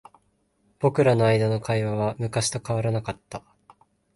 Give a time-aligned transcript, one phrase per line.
[0.79, 3.43] 僕らの間の会話は昔と変わらなかった。